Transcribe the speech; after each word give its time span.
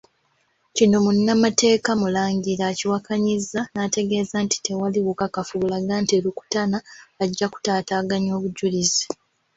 Kino 0.75 0.97
Munnamateeka 1.05 1.91
Mulangira 2.01 2.63
akiwakanyizza 2.71 3.59
n'ategeeza 3.73 4.37
nti 4.45 4.57
tewali 4.65 4.99
bukakafu 5.05 5.53
bulaga 5.61 5.93
nti 6.03 6.13
Rukutana 6.23 6.77
ajja 7.23 7.47
kutaataaganya 7.53 8.31
obujjulizi. 8.37 9.03